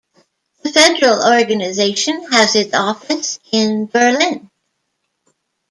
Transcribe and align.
The 0.63 0.71
federal 0.71 1.23
organization 1.31 2.23
has 2.31 2.55
its 2.55 2.73
office 2.73 3.37
in 3.51 3.85
Berlin. 3.85 4.49